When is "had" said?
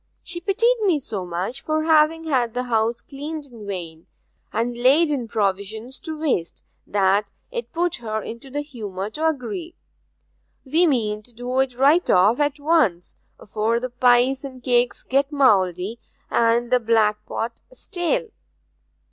2.23-2.55